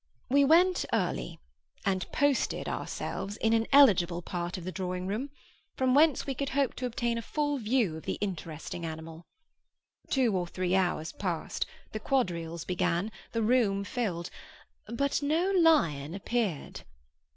[0.29, 1.39] We went early,
[1.85, 5.29] and posted ourselves in an eligible part of the drawing room,
[5.75, 9.27] from whence we could hope to obtain a full view of the interesting animal.
[10.09, 14.31] Two or three hours passed, the quadrilles began, the room filled;
[14.87, 16.81] but no lion appeared.